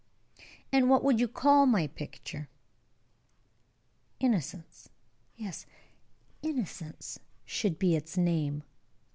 [0.71, 2.49] "And what would you call my picture?"
[4.19, 4.89] "'INNOCENCE.'
[5.35, 5.67] Yes,
[6.41, 8.63] 'INNOCENCE' should be its name!"